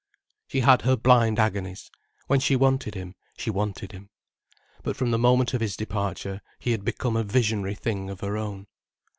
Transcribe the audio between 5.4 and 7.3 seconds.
of his departure, he had become a